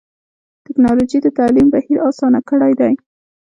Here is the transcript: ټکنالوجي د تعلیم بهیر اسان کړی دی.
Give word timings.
ټکنالوجي 0.65 1.17
د 1.21 1.27
تعلیم 1.37 1.67
بهیر 1.73 1.97
اسان 2.09 2.33
کړی 2.49 2.73
دی. 2.79 2.93